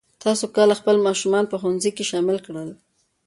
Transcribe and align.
تاسو 0.23 0.45
کله 0.55 0.73
خپل 0.79 0.95
ماشومان 1.07 1.45
په 1.51 1.55
ښوونځي 1.61 1.91
کې 1.97 2.03
شامل 2.11 2.37
کړل؟ 2.45 2.69